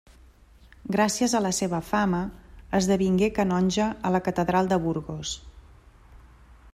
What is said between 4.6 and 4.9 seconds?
de